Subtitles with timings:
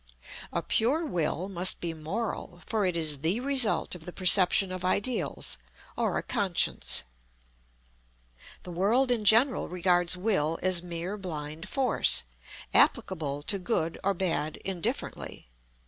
[0.51, 4.83] A pure Will must be moral, for it is the result of the perception of
[4.83, 5.59] Ideals,
[5.95, 7.03] or a Conscience.
[8.63, 12.23] The world in general regards Will as mere blind force,
[12.73, 15.49] applicable to good or bad indifferently.